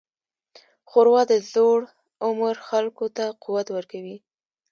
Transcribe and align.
ښوروا 0.89 1.21
د 1.31 1.33
زوړ 1.51 1.79
عمر 2.25 2.55
خلکو 2.69 3.05
ته 3.17 3.25
قوت 3.43 3.67
ورکوي. 3.71 4.17